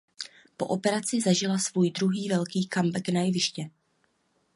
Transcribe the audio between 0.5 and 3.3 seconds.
Po operaci zažila svůj druhý velký comeback na